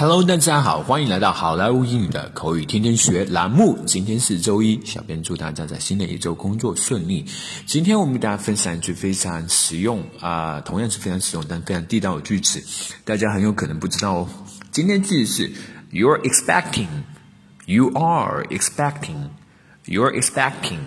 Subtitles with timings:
[0.00, 3.76] Hello，大家好，欢迎来到好莱坞英语的口语天天学栏目。
[3.84, 7.26] 今天是周一，小编祝大家在新的一周工作顺利。
[7.66, 12.62] 今天我们给大家分享一句非常实用啊，同样是非常实用但非常地道的句子，
[13.04, 14.28] 大家很有可能不知道哦。
[14.70, 15.52] 今天句子是
[15.90, 20.78] You're expecting，You are expecting，You're expecting。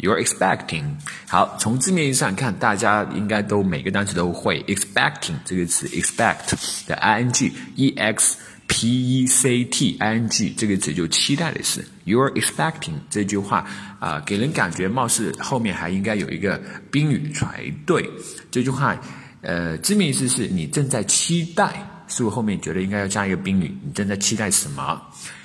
[0.00, 0.98] You're expecting，
[1.30, 6.54] 好，从字面意义上看，大家应该都每个单词都会 expecting 这个词，expect
[6.86, 11.84] 的 i n g e x p e c t i n g 这个词就期待的意思。
[12.06, 13.66] You're expecting 这句话
[14.00, 16.58] 啊，给人感觉貌似后面还应该有一个
[16.90, 18.08] 宾语才对。
[18.50, 18.98] 这句话
[19.42, 23.76] 呃，字面意思是你正在期待，是不后面觉得应该要加一个宾语？
[23.84, 24.98] 你正在期待什么？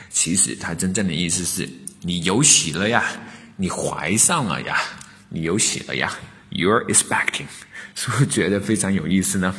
[0.09, 1.69] 其实它真正的意思是
[2.03, 3.03] 你有喜了呀。
[3.55, 4.77] 你怀上了呀，
[5.32, 6.10] 你有喜了呀，
[6.50, 7.46] You're expecting，
[7.94, 9.54] 是不是觉得非常有意思呢？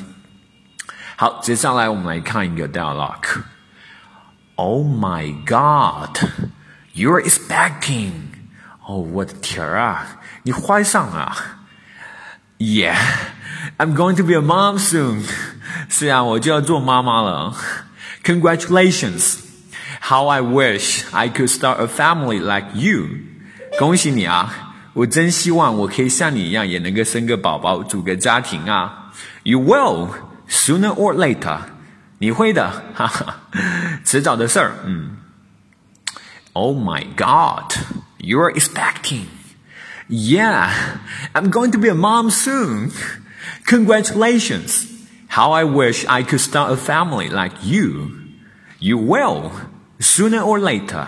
[1.15, 8.11] 好，接下来我们来看一个 dialogue。Oh my God，You're expecting，
[8.85, 11.35] 哦，我的天儿啊，你怀上了？
[12.57, 15.23] Yeah，I'm going to be a mom soon。
[15.87, 17.55] 是啊，我就要做妈妈了。
[18.23, 23.07] Congratulations。How I wish I could start a family like you。
[23.77, 24.72] 恭喜你啊！
[24.93, 29.13] 我真希望我可以像你一样，也能够生个宝宝，组个家庭啊！
[29.43, 30.09] You will
[30.49, 31.59] sooner or later，
[32.17, 33.41] 你会的，哈哈，
[34.03, 34.73] 迟早的事儿。
[34.85, 35.17] 嗯。
[36.53, 37.73] Oh my God,
[38.17, 39.25] you're expecting?
[40.09, 40.71] Yeah,
[41.33, 42.91] I'm going to be a mom soon.
[43.65, 44.87] Congratulations!
[45.29, 48.11] How I wish I could start a family like you.
[48.79, 49.51] You will
[49.99, 51.07] sooner or later.